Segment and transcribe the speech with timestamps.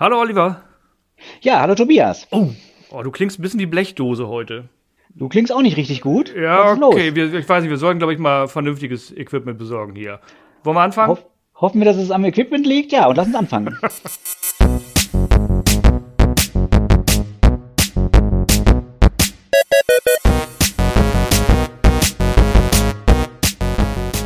[0.00, 0.62] Hallo Oliver.
[1.42, 2.26] Ja, hallo Tobias.
[2.30, 2.48] Oh,
[2.90, 4.70] oh du klingst ein bisschen wie Blechdose heute.
[5.10, 6.34] Du klingst auch nicht richtig gut.
[6.34, 7.14] Ja, okay.
[7.14, 10.20] Wir, ich weiß nicht, wir sollten, glaube ich, mal vernünftiges Equipment besorgen hier.
[10.64, 11.10] Wollen wir anfangen?
[11.10, 12.92] Hoff, hoffen wir, dass es am Equipment liegt?
[12.92, 13.78] Ja, und lass uns anfangen.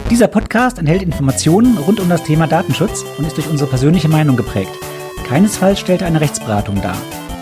[0.09, 4.37] Dieser Podcast enthält Informationen rund um das Thema Datenschutz und ist durch unsere persönliche Meinung
[4.37, 4.71] geprägt.
[5.25, 6.97] Keinesfalls stellt eine Rechtsberatung dar.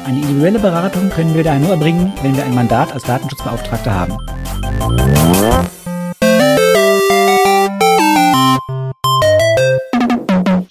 [0.04, 4.16] Eine individuelle Beratung können wir daher nur erbringen, wenn wir ein Mandat als Datenschutzbeauftragter haben.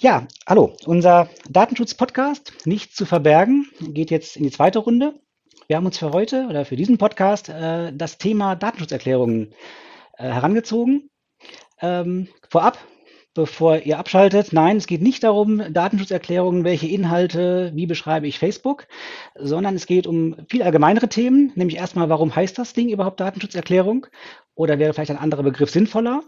[0.00, 0.74] Ja, hallo.
[0.86, 5.14] Unser Datenschutz-Podcast, nichts zu verbergen, geht jetzt in die zweite Runde.
[5.68, 9.54] Wir haben uns für heute oder für diesen Podcast äh, das Thema Datenschutzerklärungen
[10.16, 11.10] äh, herangezogen.
[11.80, 12.78] Ähm, vorab
[13.34, 14.52] bevor ihr abschaltet.
[14.52, 18.86] Nein, es geht nicht darum, Datenschutzerklärungen, welche Inhalte, wie beschreibe ich Facebook,
[19.34, 24.06] sondern es geht um viel allgemeinere Themen, nämlich erstmal, warum heißt das Ding überhaupt Datenschutzerklärung?
[24.54, 26.22] Oder wäre vielleicht ein anderer Begriff sinnvoller?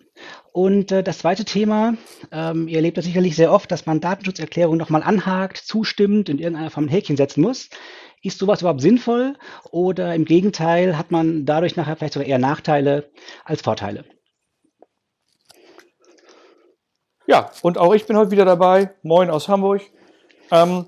[0.53, 1.95] Und äh, das zweite Thema,
[2.33, 6.71] ähm, ihr erlebt das sicherlich sehr oft, dass man Datenschutzerklärungen nochmal anhakt, zustimmt, in irgendeiner
[6.71, 7.69] Form ein Häkchen setzen muss.
[8.23, 9.37] Ist sowas überhaupt sinnvoll?
[9.71, 13.11] Oder im Gegenteil hat man dadurch nachher vielleicht sogar eher Nachteile
[13.45, 14.07] als Vorteile?
[17.27, 18.91] Ja, und auch ich bin heute wieder dabei.
[19.03, 19.81] Moin aus Hamburg.
[20.51, 20.87] Ähm,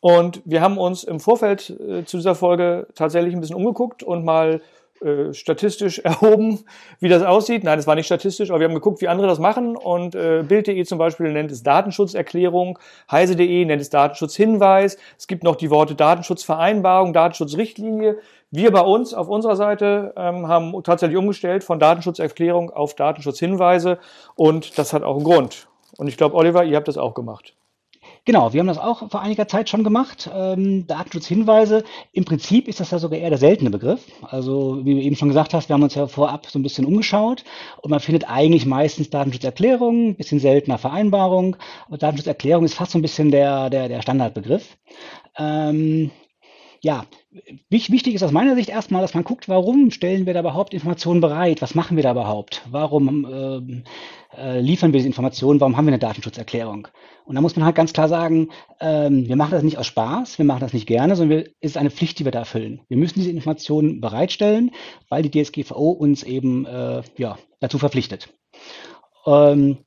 [0.00, 4.24] und wir haben uns im Vorfeld äh, zu dieser Folge tatsächlich ein bisschen umgeguckt und
[4.24, 4.60] mal
[5.04, 6.60] äh, statistisch erhoben,
[7.00, 7.64] wie das aussieht.
[7.64, 9.76] Nein, es war nicht statistisch, aber wir haben geguckt, wie andere das machen.
[9.76, 12.78] Und äh, Bild.de zum Beispiel nennt es Datenschutzerklärung,
[13.10, 14.98] Heise.de nennt es Datenschutzhinweis.
[15.18, 18.18] Es gibt noch die Worte Datenschutzvereinbarung, Datenschutzrichtlinie.
[18.50, 23.98] Wir bei uns auf unserer Seite ähm, haben tatsächlich umgestellt von Datenschutzerklärung auf Datenschutzhinweise
[24.34, 25.68] und das hat auch einen Grund.
[25.96, 27.54] Und ich glaube, Oliver, ihr habt das auch gemacht.
[28.24, 30.30] Genau, wir haben das auch vor einiger Zeit schon gemacht.
[30.32, 34.06] Ähm, Datenschutzhinweise, im Prinzip ist das ja sogar eher der seltene Begriff.
[34.22, 36.84] Also wie du eben schon gesagt hast, wir haben uns ja vorab so ein bisschen
[36.84, 37.42] umgeschaut
[37.80, 41.56] und man findet eigentlich meistens Datenschutzerklärung, ein bisschen seltener Vereinbarung.
[41.88, 44.76] Aber Datenschutzerklärung ist fast so ein bisschen der, der, der Standardbegriff.
[45.36, 46.12] Ähm,
[46.84, 47.06] ja,
[47.70, 51.20] wichtig ist aus meiner Sicht erstmal, dass man guckt, warum stellen wir da überhaupt Informationen
[51.20, 51.62] bereit?
[51.62, 52.62] Was machen wir da überhaupt?
[52.70, 55.60] Warum äh, äh, liefern wir diese Informationen?
[55.60, 56.88] Warum haben wir eine Datenschutzerklärung?
[57.24, 58.48] Und da muss man halt ganz klar sagen,
[58.80, 61.76] ähm, wir machen das nicht aus Spaß, wir machen das nicht gerne, sondern es ist
[61.76, 62.80] eine Pflicht, die wir da erfüllen.
[62.88, 64.72] Wir müssen diese Informationen bereitstellen,
[65.08, 68.28] weil die DSGVO uns eben äh, ja, dazu verpflichtet.
[69.24, 69.78] Ähm,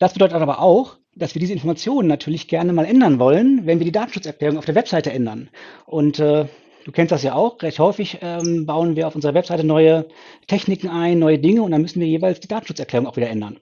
[0.00, 3.84] das bedeutet aber auch, dass wir diese Informationen natürlich gerne mal ändern wollen, wenn wir
[3.84, 5.50] die Datenschutzerklärung auf der Webseite ändern.
[5.86, 6.46] Und äh,
[6.84, 10.06] du kennst das ja auch, recht häufig ähm, bauen wir auf unserer Webseite neue
[10.46, 13.60] Techniken ein, neue Dinge und dann müssen wir jeweils die Datenschutzerklärung auch wieder ändern.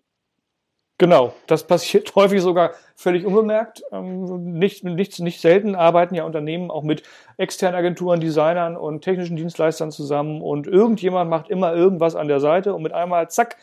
[0.99, 3.83] Genau, das passiert häufig sogar völlig unbemerkt.
[3.93, 7.03] Ähm, nicht, nicht, nicht selten arbeiten ja Unternehmen auch mit
[7.37, 12.75] externen Agenturen, Designern und technischen Dienstleistern zusammen und irgendjemand macht immer irgendwas an der Seite
[12.75, 13.57] und mit einmal, zack,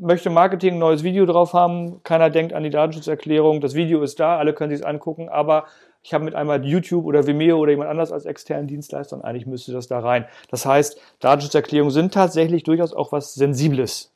[0.00, 2.02] möchte Marketing ein neues Video drauf haben.
[2.02, 3.60] Keiner denkt an die Datenschutzerklärung.
[3.60, 5.66] Das Video ist da, alle können sich angucken, aber
[6.02, 9.46] ich habe mit einmal YouTube oder Vimeo oder jemand anders als externen Dienstleister und eigentlich
[9.46, 10.26] müsste das da rein.
[10.50, 14.12] Das heißt, Datenschutzerklärungen sind tatsächlich durchaus auch was Sensibles.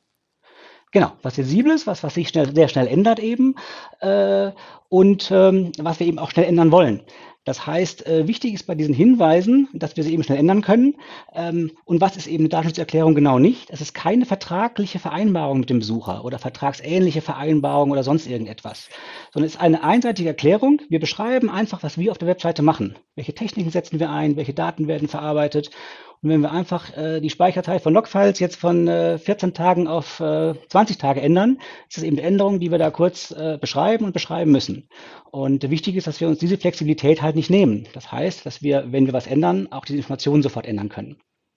[0.93, 3.57] Genau, was Sensibles, was, was sich schnell, sehr schnell ändert eben
[4.01, 4.53] äh,
[4.89, 7.03] und ähm, was wir eben auch schnell ändern wollen.
[7.45, 10.97] Das heißt, äh, wichtig ist bei diesen Hinweisen, dass wir sie eben schnell ändern können.
[11.35, 13.71] Ähm, und was ist eben eine Datenschutzerklärung genau nicht?
[13.71, 18.89] Es ist keine vertragliche Vereinbarung mit dem Besucher oder vertragsähnliche Vereinbarung oder sonst irgendetwas,
[19.33, 20.81] sondern es ist eine einseitige Erklärung.
[20.89, 22.97] Wir beschreiben einfach, was wir auf der Webseite machen.
[23.15, 24.37] Welche Techniken setzen wir ein?
[24.37, 25.71] Welche Daten werden verarbeitet?
[26.23, 30.21] Und wenn wir einfach äh, die Speicherzeit von Logfiles jetzt von äh, 14 Tagen auf
[30.21, 31.59] äh, 20 Tage ändern,
[31.89, 34.89] ist das eben eine Änderung, die wir da kurz äh, beschreiben und beschreiben müssen.
[35.31, 37.87] Und wichtig ist, dass wir uns diese Flexibilität halt nicht nehmen.
[37.93, 41.17] Das heißt, dass wir, wenn wir was ändern, auch diese Informationen sofort ändern können.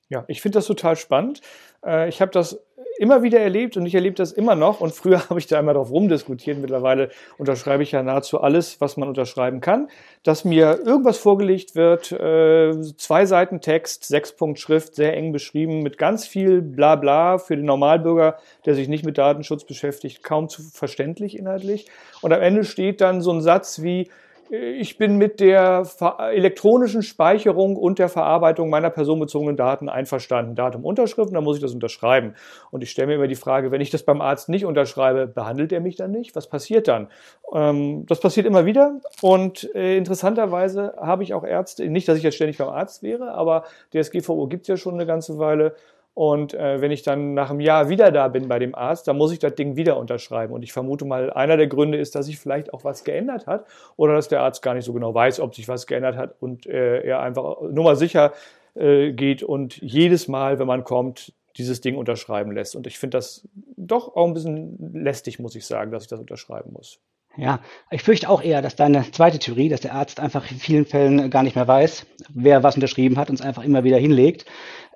[0.10, 1.42] Ja, ich finde das total spannend.
[1.86, 2.60] Äh, ich habe das
[2.98, 4.82] immer wieder erlebt und ich erlebe das immer noch.
[4.82, 6.58] Und früher habe ich da einmal drauf rumdiskutiert.
[6.58, 9.90] Mittlerweile unterschreibe ich ja nahezu alles, was man unterschreiben kann.
[10.24, 15.84] Dass mir irgendwas vorgelegt wird, äh, zwei Seiten Text, sechs Punkt Schrift, sehr eng beschrieben,
[15.84, 20.62] mit ganz viel Blabla für den Normalbürger, der sich nicht mit Datenschutz beschäftigt, kaum zu
[20.64, 21.88] verständlich inhaltlich.
[22.22, 24.10] Und am Ende steht dann so ein Satz wie,
[24.50, 25.84] ich bin mit der
[26.32, 30.56] elektronischen Speicherung und der Verarbeitung meiner personenbezogenen Daten einverstanden.
[30.56, 32.36] Datum Unterschrift, dann muss ich das unterschreiben.
[32.72, 35.72] Und ich stelle mir immer die Frage, wenn ich das beim Arzt nicht unterschreibe, behandelt
[35.72, 36.36] er mich dann nicht?
[36.36, 37.10] Was passiert dann?
[37.54, 39.00] Ähm, das passiert immer wieder.
[39.22, 43.32] Und äh, interessanterweise habe ich auch Ärzte, nicht, dass ich jetzt ständig beim Arzt wäre,
[43.32, 43.64] aber
[43.94, 45.76] DSGVO gibt es ja schon eine ganze Weile.
[46.18, 49.18] Und äh, wenn ich dann nach einem Jahr wieder da bin bei dem Arzt, dann
[49.18, 50.52] muss ich das Ding wieder unterschreiben.
[50.52, 53.68] Und ich vermute mal, einer der Gründe ist, dass sich vielleicht auch was geändert hat
[53.98, 56.66] oder dass der Arzt gar nicht so genau weiß, ob sich was geändert hat und
[56.66, 58.34] äh, er einfach nur mal sicher
[58.74, 62.76] äh, geht und jedes Mal, wenn man kommt, dieses Ding unterschreiben lässt.
[62.76, 66.20] Und ich finde das doch auch ein bisschen lästig, muss ich sagen, dass ich das
[66.20, 67.00] unterschreiben muss.
[67.38, 67.60] Ja,
[67.92, 71.30] ich fürchte auch eher, dass deine zweite Theorie, dass der Arzt einfach in vielen Fällen
[71.30, 74.46] gar nicht mehr weiß, wer was unterschrieben hat und es einfach immer wieder hinlegt,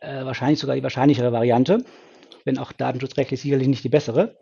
[0.01, 1.85] äh, wahrscheinlich sogar die wahrscheinlichere Variante
[2.45, 4.37] wenn auch datenschutzrechtlich sicherlich nicht die bessere.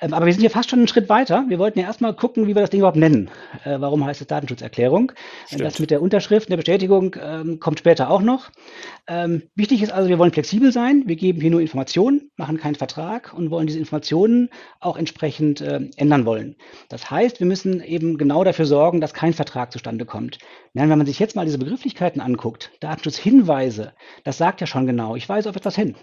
[0.00, 1.44] Ähm, aber wir sind hier fast schon einen Schritt weiter.
[1.48, 3.30] Wir wollten ja erstmal gucken, wie wir das Ding überhaupt nennen.
[3.64, 5.12] Äh, warum heißt es Datenschutzerklärung?
[5.46, 5.62] Stimmt.
[5.62, 8.50] Das mit der Unterschrift, der Bestätigung ähm, kommt später auch noch.
[9.06, 11.04] Ähm, wichtig ist also, wir wollen flexibel sein.
[11.06, 15.80] Wir geben hier nur Informationen, machen keinen Vertrag und wollen diese Informationen auch entsprechend äh,
[15.96, 16.56] ändern wollen.
[16.88, 20.38] Das heißt, wir müssen eben genau dafür sorgen, dass kein Vertrag zustande kommt.
[20.74, 23.92] Denn wenn man sich jetzt mal diese Begrifflichkeiten anguckt, Datenschutzhinweise,
[24.24, 25.94] das sagt ja schon genau, ich weise auf etwas hin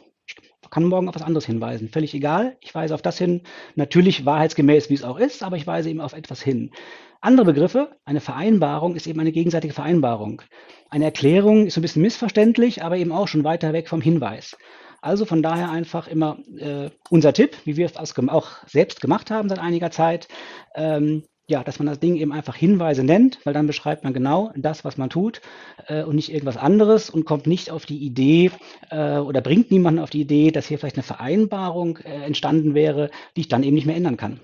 [0.72, 1.90] kann morgen auf was anderes hinweisen.
[1.90, 2.58] Völlig egal.
[2.62, 3.42] Ich weise auf das hin,
[3.76, 6.72] natürlich wahrheitsgemäß, wie es auch ist, aber ich weise eben auf etwas hin.
[7.20, 10.42] Andere Begriffe, eine Vereinbarung ist eben eine gegenseitige Vereinbarung.
[10.90, 14.58] Eine Erklärung ist ein bisschen missverständlich, aber eben auch schon weiter weg vom Hinweis.
[15.02, 19.50] Also von daher einfach immer äh, unser Tipp, wie wir es auch selbst gemacht haben
[19.50, 20.28] seit einiger Zeit.
[20.76, 24.52] Ähm, ja, dass man das Ding eben einfach Hinweise nennt, weil dann beschreibt man genau
[24.56, 25.42] das, was man tut
[25.88, 28.52] äh, und nicht irgendwas anderes und kommt nicht auf die Idee
[28.90, 33.12] äh, oder bringt niemanden auf die Idee, dass hier vielleicht eine Vereinbarung äh, entstanden wäre,
[33.36, 34.40] die ich dann eben nicht mehr ändern kann.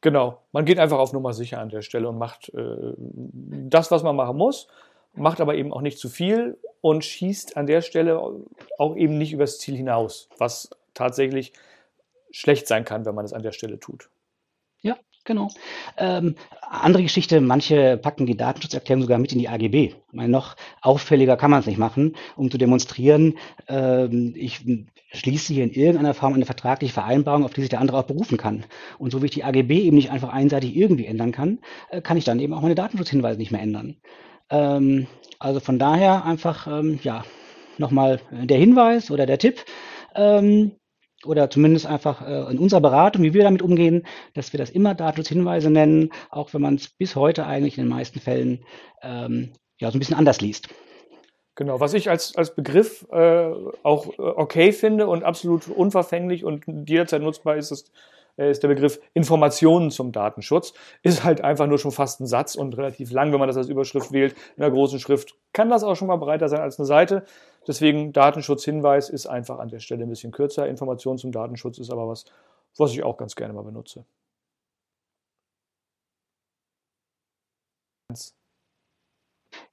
[0.00, 4.04] Genau, man geht einfach auf Nummer sicher an der Stelle und macht äh, das, was
[4.04, 4.68] man machen muss,
[5.14, 8.20] macht aber eben auch nicht zu viel und schießt an der Stelle
[8.78, 11.52] auch eben nicht übers Ziel hinaus, was tatsächlich
[12.30, 14.08] schlecht sein kann, wenn man es an der Stelle tut.
[14.80, 14.96] Ja,
[15.28, 15.50] Genau.
[15.98, 19.88] Ähm, andere Geschichte, manche packen die Datenschutzerklärung sogar mit in die AGB.
[19.88, 23.34] Ich meine, noch auffälliger kann man es nicht machen, um zu demonstrieren,
[23.68, 24.64] ähm, ich
[25.12, 28.38] schließe hier in irgendeiner Form eine vertragliche Vereinbarung, auf die sich der andere auch berufen
[28.38, 28.64] kann.
[28.98, 31.58] Und so wie ich die AGB eben nicht einfach einseitig irgendwie ändern kann,
[31.90, 33.96] äh, kann ich dann eben auch meine Datenschutzhinweise nicht mehr ändern.
[34.48, 35.08] Ähm,
[35.38, 37.22] also von daher einfach, ähm, ja,
[37.76, 39.62] nochmal der Hinweis oder der Tipp.
[40.14, 40.72] Ähm,
[41.24, 44.94] oder zumindest einfach äh, in unserer Beratung, wie wir damit umgehen, dass wir das immer
[44.94, 48.64] Datenschutzhinweise nennen, auch wenn man es bis heute eigentlich in den meisten Fällen
[49.02, 50.68] ähm, ja so ein bisschen anders liest.
[51.58, 53.50] Genau, was ich als, als Begriff äh,
[53.82, 57.90] auch äh, okay finde und absolut unverfänglich und jederzeit nutzbar ist, ist,
[58.36, 60.72] äh, ist der Begriff Informationen zum Datenschutz.
[61.02, 63.68] Ist halt einfach nur schon fast ein Satz und relativ lang, wenn man das als
[63.68, 64.36] Überschrift wählt.
[64.56, 67.24] In der großen Schrift kann das auch schon mal breiter sein als eine Seite.
[67.68, 70.66] Deswegen Datenschutzhinweis ist einfach an der Stelle ein bisschen kürzer.
[70.66, 72.24] Information zum Datenschutz ist aber was,
[72.78, 74.04] was ich auch ganz gerne mal benutze.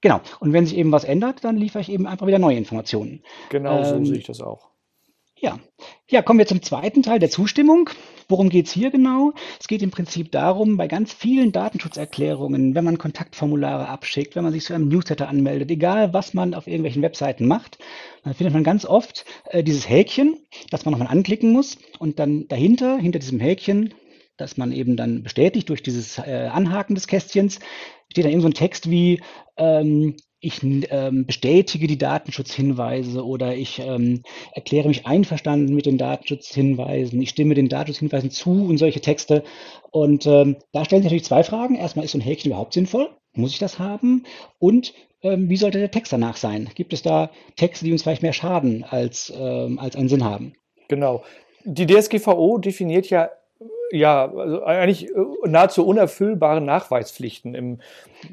[0.02, 0.20] Genau.
[0.40, 3.22] Und wenn sich eben was ändert, dann liefere ich eben einfach wieder neue Informationen.
[3.48, 4.68] Genau, so ähm, sehe ich das auch.
[5.38, 5.58] Ja.
[6.08, 7.88] Ja, kommen wir zum zweiten Teil der Zustimmung.
[8.28, 9.32] Worum geht's hier genau?
[9.60, 14.52] Es geht im Prinzip darum, bei ganz vielen Datenschutzerklärungen, wenn man Kontaktformulare abschickt, wenn man
[14.52, 17.78] sich zu einem Newsletter anmeldet, egal was man auf irgendwelchen Webseiten macht,
[18.24, 20.36] dann findet man ganz oft äh, dieses Häkchen,
[20.70, 23.94] das man nochmal anklicken muss und dann dahinter, hinter diesem Häkchen,
[24.36, 27.60] das man eben dann bestätigt durch dieses äh, Anhaken des Kästchens,
[28.10, 29.22] steht dann irgend so ein Text wie
[29.56, 34.22] ähm, ich ähm, bestätige die Datenschutzhinweise oder ich ähm,
[34.52, 39.42] erkläre mich einverstanden mit den Datenschutzhinweisen, ich stimme den Datenschutzhinweisen zu und solche Texte.
[39.90, 41.74] Und ähm, da stellen sich natürlich zwei Fragen.
[41.74, 43.10] Erstmal, ist so ein Häkchen überhaupt sinnvoll?
[43.34, 44.24] Muss ich das haben?
[44.58, 46.70] Und ähm, wie sollte der Text danach sein?
[46.76, 50.54] Gibt es da Texte, die uns vielleicht mehr schaden als, ähm, als einen Sinn haben?
[50.88, 51.24] Genau.
[51.64, 53.30] Die DSGVO definiert ja
[53.90, 55.12] ja, also eigentlich äh,
[55.44, 57.54] nahezu unerfüllbare Nachweispflichten.
[57.54, 57.80] Im,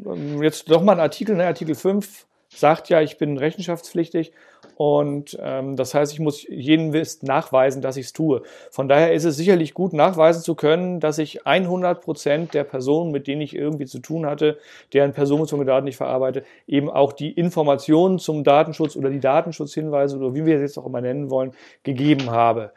[0.05, 4.31] ähm, jetzt doch mal ein Artikel, ne, Artikel 5 sagt ja, ich bin rechenschaftspflichtig
[4.75, 8.41] und ähm, das heißt, ich muss jeden Mist nachweisen, dass ich es tue.
[8.71, 13.11] Von daher ist es sicherlich gut, nachweisen zu können, dass ich 100 Prozent der Personen,
[13.11, 14.57] mit denen ich irgendwie zu tun hatte,
[14.93, 20.33] deren personenbezogene Daten ich verarbeite, eben auch die Informationen zum Datenschutz oder die Datenschutzhinweise oder
[20.33, 21.51] wie wir es jetzt auch immer nennen wollen,
[21.83, 22.71] gegeben habe.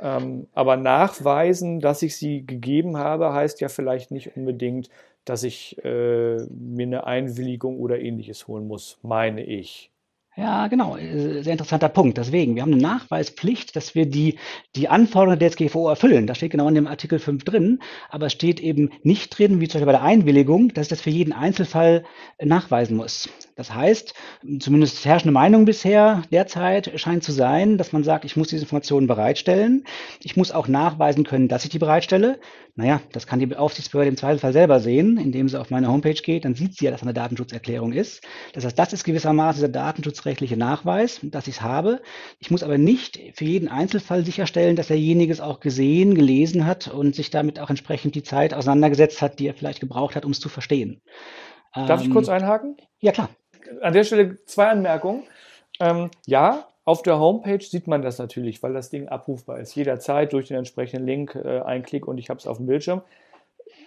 [0.00, 4.88] Ähm, aber nachweisen, dass ich sie gegeben habe, heißt ja vielleicht nicht unbedingt,
[5.24, 9.90] dass ich äh, mir eine Einwilligung oder ähnliches holen muss, meine ich.
[10.36, 10.96] Ja, genau.
[10.96, 12.16] Äh, sehr interessanter Punkt.
[12.16, 14.38] Deswegen, wir haben eine Nachweispflicht, dass wir die,
[14.74, 16.26] die Anforderungen der DSGVO erfüllen.
[16.26, 17.80] Das steht genau in dem Artikel 5 drin.
[18.08, 21.00] Aber es steht eben nicht drin, wie zum Beispiel bei der Einwilligung, dass ich das
[21.02, 22.04] für jeden Einzelfall
[22.42, 23.28] nachweisen muss.
[23.60, 24.14] Das heißt,
[24.58, 29.06] zumindest herrschende Meinung bisher derzeit scheint zu sein, dass man sagt, ich muss diese Informationen
[29.06, 29.84] bereitstellen.
[30.22, 32.40] Ich muss auch nachweisen können, dass ich die bereitstelle.
[32.74, 36.46] Naja, das kann die Aufsichtsbehörde im Zweifelsfall selber sehen, indem sie auf meine Homepage geht.
[36.46, 38.22] Dann sieht sie ja, dass eine Datenschutzerklärung ist.
[38.54, 42.00] Das heißt, das ist gewissermaßen der datenschutzrechtliche Nachweis, dass ich es habe.
[42.38, 46.88] Ich muss aber nicht für jeden Einzelfall sicherstellen, dass derjenige es auch gesehen, gelesen hat
[46.88, 50.30] und sich damit auch entsprechend die Zeit auseinandergesetzt hat, die er vielleicht gebraucht hat, um
[50.30, 51.02] es zu verstehen.
[51.74, 52.78] Darf ähm, ich kurz einhaken?
[53.00, 53.28] Ja, klar.
[53.80, 55.24] An der Stelle zwei Anmerkungen.
[55.80, 59.74] Ähm, ja, auf der Homepage sieht man das natürlich, weil das Ding abrufbar ist.
[59.74, 63.02] Jederzeit durch den entsprechenden Link, äh, ein Klick und ich habe es auf dem Bildschirm.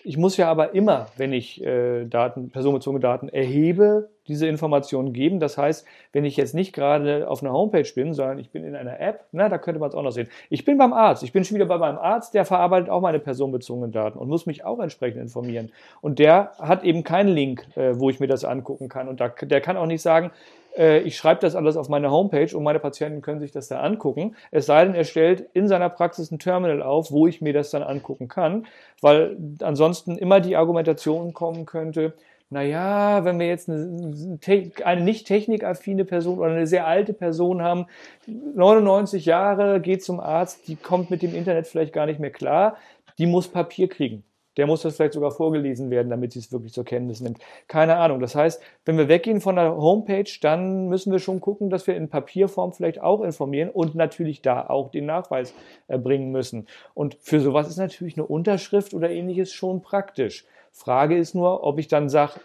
[0.06, 5.40] Ich muss ja aber immer, wenn ich äh, Daten, personenbezogene Daten erhebe, diese Informationen geben.
[5.40, 8.76] Das heißt, wenn ich jetzt nicht gerade auf einer Homepage bin, sondern ich bin in
[8.76, 10.30] einer App, na, da könnte man es auch noch sehen.
[10.50, 11.24] Ich bin beim Arzt.
[11.24, 14.46] Ich bin schon wieder bei meinem Arzt, der verarbeitet auch meine personenbezogenen Daten und muss
[14.46, 15.72] mich auch entsprechend informieren.
[16.02, 19.08] Und der hat eben keinen Link, äh, wo ich mir das angucken kann.
[19.08, 20.32] Und da, der kann auch nicht sagen,
[20.78, 23.80] äh, ich schreibe das alles auf meine Homepage und meine Patienten können sich das da
[23.82, 24.36] angucken.
[24.52, 27.70] Es sei denn, er stellt in seiner Praxis ein Terminal auf, wo ich mir das
[27.70, 28.66] dann angucken kann,
[29.02, 32.14] weil ansonsten immer die Argumentation kommen könnte,
[32.54, 34.40] naja, wenn wir jetzt eine,
[34.84, 37.88] eine nicht technikaffine Person oder eine sehr alte Person haben,
[38.28, 42.78] 99 Jahre, geht zum Arzt, die kommt mit dem Internet vielleicht gar nicht mehr klar,
[43.18, 44.24] die muss Papier kriegen
[44.58, 47.40] der muss das vielleicht sogar vorgelesen werden, damit sie es wirklich zur Kenntnis nimmt.
[47.68, 48.20] Keine Ahnung.
[48.20, 51.96] Das heißt, wenn wir weggehen von der Homepage, dann müssen wir schon gucken, dass wir
[51.96, 55.54] in Papierform vielleicht auch informieren und natürlich da auch den Nachweis
[55.88, 56.68] erbringen müssen.
[56.94, 60.46] Und für sowas ist natürlich eine Unterschrift oder ähnliches schon praktisch.
[60.74, 62.42] Frage ist nur, ob ich dann sage,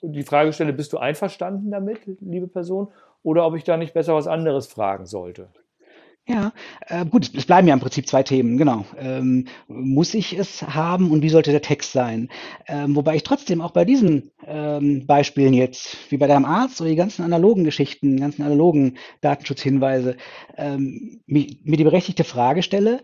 [0.00, 2.88] die Frage stelle, bist du einverstanden damit, liebe Person,
[3.22, 5.48] oder ob ich da nicht besser was anderes fragen sollte.
[6.26, 6.52] Ja,
[6.86, 8.86] äh, gut, es bleiben ja im Prinzip zwei Themen, genau.
[8.98, 12.30] Ähm, muss ich es haben und wie sollte der Text sein?
[12.66, 16.88] Ähm, wobei ich trotzdem auch bei diesen ähm, Beispielen jetzt, wie bei deinem Arzt oder
[16.88, 20.16] die ganzen analogen Geschichten, ganzen analogen Datenschutzhinweise,
[20.56, 23.02] ähm, mir, mir die berechtigte Frage stelle,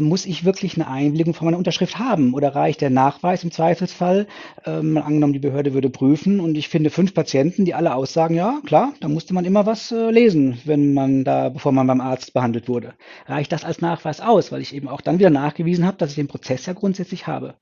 [0.00, 4.26] muss ich wirklich eine Einwilligung von meiner Unterschrift haben oder reicht der Nachweis im Zweifelsfall?
[4.66, 8.60] Ähm, angenommen, die Behörde würde prüfen und ich finde fünf Patienten, die alle aussagen, ja,
[8.66, 12.34] klar, da musste man immer was äh, lesen, wenn man da, bevor man beim Arzt
[12.34, 12.94] behandelt wurde.
[13.26, 16.16] Reicht das als Nachweis aus, weil ich eben auch dann wieder nachgewiesen habe, dass ich
[16.16, 17.54] den Prozess ja grundsätzlich habe?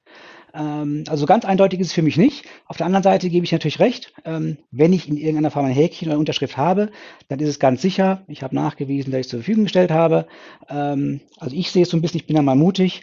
[0.56, 2.44] Ähm, also ganz eindeutig ist es für mich nicht.
[2.66, 4.12] Auf der anderen Seite gebe ich natürlich recht.
[4.24, 6.90] Ähm, wenn ich in irgendeiner Form ein Häkchen oder Unterschrift habe,
[7.28, 8.22] dann ist es ganz sicher.
[8.28, 10.26] Ich habe nachgewiesen, dass ich es zur Verfügung gestellt habe.
[10.68, 13.02] Ähm, also ich sehe es so ein bisschen, ich bin da mal mutig.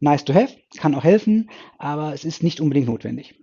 [0.00, 3.34] Nice to have, kann auch helfen, aber es ist nicht unbedingt notwendig.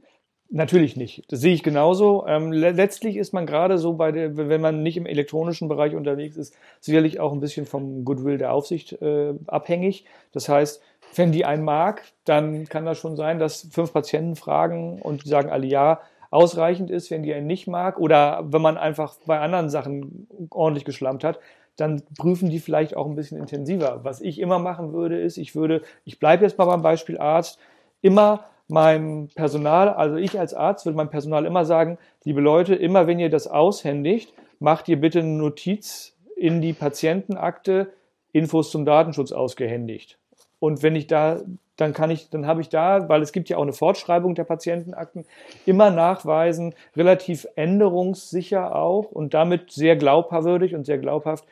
[0.49, 1.23] Natürlich nicht.
[1.27, 2.25] Das sehe ich genauso.
[2.25, 6.55] Letztlich ist man gerade so bei der, wenn man nicht im elektronischen Bereich unterwegs ist,
[6.79, 10.05] sicherlich auch ein bisschen vom Goodwill der Aufsicht äh, abhängig.
[10.31, 10.81] Das heißt,
[11.15, 15.29] wenn die einen mag, dann kann das schon sein, dass fünf Patienten fragen und die
[15.29, 19.39] sagen alle ja, ausreichend ist, wenn die einen nicht mag oder wenn man einfach bei
[19.39, 21.39] anderen Sachen ordentlich geschlampt hat,
[21.77, 24.01] dann prüfen die vielleicht auch ein bisschen intensiver.
[24.03, 27.59] Was ich immer machen würde, ist, ich würde, ich bleibe jetzt mal beim Beispiel Arzt,
[28.01, 33.07] immer meinem Personal, also ich als Arzt würde meinem Personal immer sagen, liebe Leute, immer
[33.07, 37.93] wenn ihr das aushändigt, macht ihr bitte eine Notiz in die Patientenakte,
[38.33, 40.19] Infos zum Datenschutz ausgehändigt.
[40.59, 41.41] Und wenn ich da,
[41.75, 44.43] dann kann ich, dann habe ich da, weil es gibt ja auch eine Fortschreibung der
[44.43, 45.25] Patientenakten,
[45.65, 51.45] immer nachweisen, relativ änderungssicher auch und damit sehr glaubwürdig und sehr glaubhaft.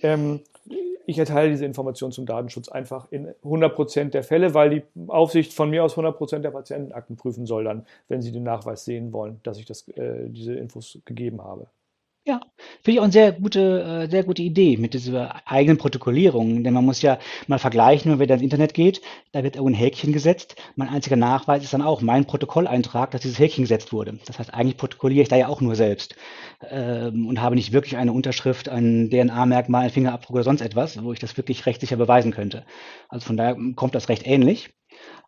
[0.00, 0.40] Ähm,
[1.06, 5.52] ich erteile diese Information zum Datenschutz einfach in 100 Prozent der Fälle, weil die Aufsicht
[5.52, 9.12] von mir aus 100 Prozent der Patientenakten prüfen soll dann, wenn sie den Nachweis sehen
[9.12, 11.66] wollen, dass ich das, äh, diese Infos gegeben habe.
[12.84, 16.64] Finde ich auch eine sehr gute, äh, sehr gute Idee mit dieser eigenen Protokollierung.
[16.64, 19.78] Denn man muss ja mal vergleichen, wenn man ins Internet geht, da wird irgendwo ein
[19.78, 20.56] Häkchen gesetzt.
[20.74, 24.18] Mein einziger Nachweis ist dann auch mein Protokolleintrag, dass dieses Häkchen gesetzt wurde.
[24.26, 26.16] Das heißt, eigentlich protokolliere ich da ja auch nur selbst
[26.68, 31.12] ähm, und habe nicht wirklich eine Unterschrift, ein DNA-Merkmal, ein Fingerabdruck oder sonst etwas, wo
[31.12, 32.64] ich das wirklich rechtssicher beweisen könnte.
[33.08, 34.70] Also von daher kommt das recht ähnlich.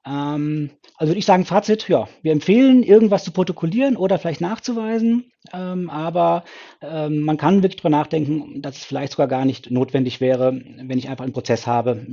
[0.07, 5.33] Ähm, also würde ich sagen, Fazit, ja, wir empfehlen, irgendwas zu protokollieren oder vielleicht nachzuweisen,
[5.53, 6.45] ähm, aber
[6.83, 10.99] ähm, man kann wirklich darüber nachdenken, dass es vielleicht sogar gar nicht notwendig wäre, wenn
[10.99, 12.05] ich einfach einen Prozess habe,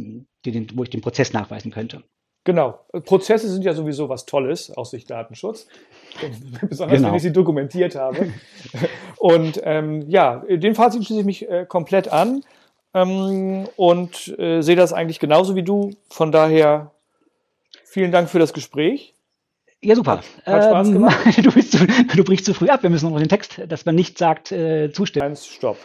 [0.45, 2.03] den, wo ich den Prozess nachweisen könnte.
[2.43, 2.79] Genau.
[3.05, 5.67] Prozesse sind ja sowieso was Tolles aus Sicht Datenschutz.
[6.67, 7.09] Besonders genau.
[7.09, 8.33] wenn ich sie dokumentiert habe.
[9.17, 12.43] Und ähm, ja, den Fazit schließe ich mich äh, komplett an
[12.95, 15.91] ähm, und äh, sehe das eigentlich genauso wie du.
[16.09, 16.91] Von daher
[17.91, 19.13] Vielen Dank für das Gespräch.
[19.81, 20.23] Ja, super.
[20.45, 21.17] Hat Spaß ähm, gemacht.
[21.45, 22.83] du, bist du brichst zu früh ab.
[22.83, 25.25] Wir müssen noch den Text, dass man nicht sagt, äh, zustimmen.
[25.25, 25.77] Eins, stopp.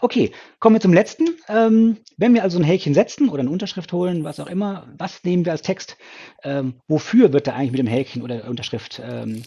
[0.00, 1.30] Okay, kommen wir zum letzten.
[1.48, 5.24] Ähm, wenn wir also ein Häkchen setzen oder eine Unterschrift holen, was auch immer, was
[5.24, 5.96] nehmen wir als Text?
[6.44, 9.42] Ähm, wofür wird da eigentlich mit dem Häkchen oder der Unterschrift ähm,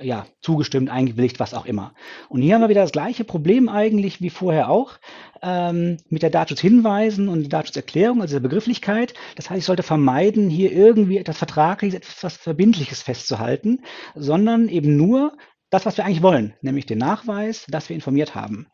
[0.00, 1.94] ja, zugestimmt, eingewilligt, was auch immer.
[2.28, 4.98] Und hier haben wir wieder das gleiche Problem eigentlich wie vorher auch
[5.42, 9.14] ähm, mit der Datenschutzhinweisen und der Datenschutzerklärung, also der Begrifflichkeit.
[9.36, 13.82] Das heißt, ich sollte vermeiden, hier irgendwie etwas Vertragliches, etwas Verbindliches festzuhalten,
[14.14, 15.32] sondern eben nur
[15.70, 18.66] das, was wir eigentlich wollen, nämlich den Nachweis, dass wir informiert haben.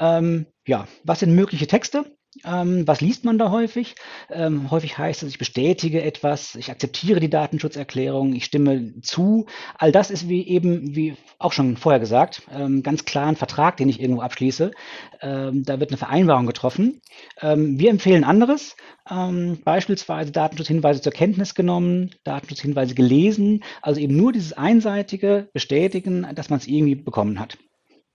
[0.00, 2.15] Ähm, ja, was sind mögliche Texte?
[2.44, 3.94] Ähm, was liest man da häufig?
[4.30, 9.46] Ähm, häufig heißt es, ich bestätige etwas, ich akzeptiere die Datenschutzerklärung, ich stimme zu.
[9.78, 13.76] All das ist wie eben, wie auch schon vorher gesagt, ähm, ganz klar ein Vertrag,
[13.76, 14.70] den ich irgendwo abschließe.
[15.20, 17.00] Ähm, da wird eine Vereinbarung getroffen.
[17.40, 18.76] Ähm, wir empfehlen anderes,
[19.10, 26.50] ähm, beispielsweise Datenschutzhinweise zur Kenntnis genommen, Datenschutzhinweise gelesen, also eben nur dieses einseitige Bestätigen, dass
[26.50, 27.58] man es irgendwie bekommen hat.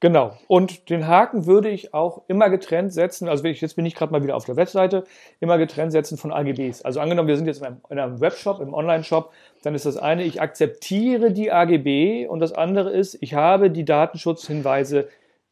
[0.01, 0.35] Genau.
[0.47, 3.29] Und den Haken würde ich auch immer getrennt setzen.
[3.29, 5.03] Also ich, jetzt bin ich gerade mal wieder auf der Webseite,
[5.39, 6.81] immer getrennt setzen von AGBs.
[6.81, 9.31] Also angenommen, wir sind jetzt in einem, in einem Webshop, im Online-Shop,
[9.61, 13.85] dann ist das eine, ich akzeptiere die AGB und das andere ist, ich habe die
[13.85, 15.07] Datenschutzhinweise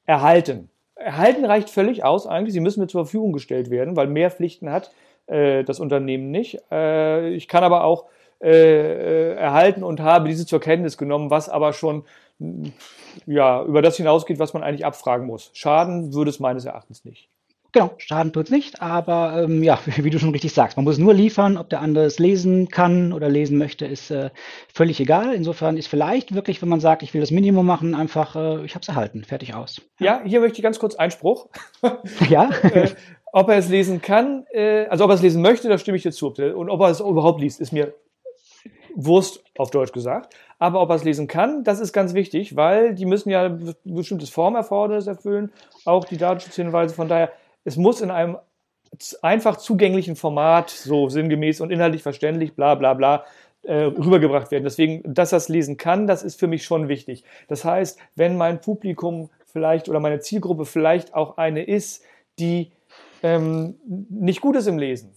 [0.07, 0.71] erhalten.
[0.95, 2.53] Erhalten reicht völlig aus eigentlich.
[2.53, 4.91] Sie müssen mir zur Verfügung gestellt werden, weil mehr Pflichten hat
[5.27, 6.59] äh, das Unternehmen nicht.
[6.71, 8.05] Äh, ich kann aber auch
[8.41, 12.03] äh, äh erhalten und habe diese zur Kenntnis genommen, was aber schon
[13.25, 15.51] ja, über das hinausgeht, was man eigentlich abfragen muss.
[15.53, 17.29] Schaden würde es meines Erachtens nicht.
[17.72, 20.98] Genau, Schaden tut es nicht, aber ähm, ja, wie du schon richtig sagst, man muss
[20.98, 24.31] nur liefern, ob der andere es lesen kann oder lesen möchte, ist äh,
[24.74, 25.34] völlig egal.
[25.34, 28.74] Insofern ist vielleicht wirklich, wenn man sagt, ich will das Minimum machen, einfach, äh, ich
[28.74, 29.81] habe es erhalten, fertig aus.
[30.00, 30.05] Ja.
[30.05, 31.48] ja, hier möchte ich ganz kurz Einspruch.
[32.29, 32.50] ja.
[32.74, 32.89] äh,
[33.31, 36.03] ob er es lesen kann, äh, also ob er es lesen möchte, da stimme ich
[36.03, 36.29] dir zu.
[36.29, 37.93] Und ob er es überhaupt liest, ist mir
[38.96, 40.36] Wurst auf Deutsch gesagt.
[40.58, 43.75] Aber ob er es lesen kann, das ist ganz wichtig, weil die müssen ja ein
[43.86, 45.51] bestimmtes Formerfordernis erfüllen,
[45.86, 46.93] auch die Datenschutzhinweise.
[46.93, 47.31] Von daher,
[47.63, 48.38] es muss in einem
[49.22, 53.25] einfach zugänglichen Format, so sinngemäß und inhaltlich verständlich, bla bla bla,
[53.63, 54.63] äh, rübergebracht werden.
[54.63, 57.24] Deswegen, dass er es lesen kann, das ist für mich schon wichtig.
[57.48, 62.03] Das heißt, wenn mein Publikum vielleicht oder meine Zielgruppe vielleicht auch eine ist,
[62.39, 62.72] die
[63.22, 63.75] ähm,
[64.10, 65.13] nicht gut ist im Lesen,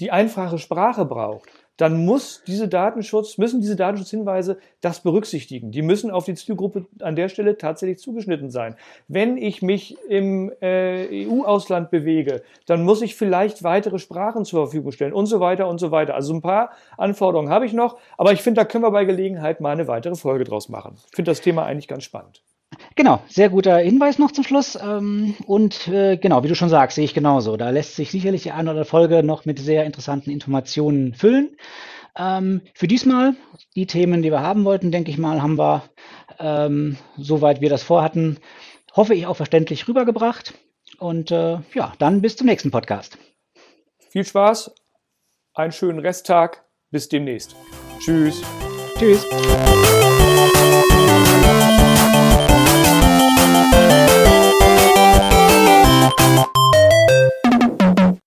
[0.00, 5.70] die einfache Sprache braucht, dann muss diese Datenschutz, müssen diese Datenschutzhinweise das berücksichtigen.
[5.70, 8.76] Die müssen auf die Zielgruppe an der Stelle tatsächlich zugeschnitten sein.
[9.08, 14.92] Wenn ich mich im äh, EU-Ausland bewege, dann muss ich vielleicht weitere Sprachen zur Verfügung
[14.92, 16.14] stellen und so weiter und so weiter.
[16.14, 19.60] Also ein paar Anforderungen habe ich noch, aber ich finde, da können wir bei Gelegenheit
[19.60, 20.96] mal eine weitere Folge draus machen.
[21.10, 22.42] Ich finde das Thema eigentlich ganz spannend.
[22.96, 24.76] Genau, sehr guter Hinweis noch zum Schluss.
[24.76, 27.56] Ähm, und äh, genau, wie du schon sagst, sehe ich genauso.
[27.56, 31.56] Da lässt sich sicherlich die eine oder andere Folge noch mit sehr interessanten Informationen füllen.
[32.16, 33.34] Ähm, für diesmal
[33.74, 35.82] die Themen, die wir haben wollten, denke ich mal, haben wir,
[36.38, 38.38] ähm, soweit wir das vorhatten,
[38.94, 40.54] hoffe ich auch verständlich rübergebracht.
[40.98, 43.18] Und äh, ja, dann bis zum nächsten Podcast.
[44.10, 44.70] Viel Spaß,
[45.54, 47.56] einen schönen Resttag, bis demnächst.
[47.98, 48.42] Tschüss.
[48.96, 49.26] Tschüss.
[56.24, 56.73] Thank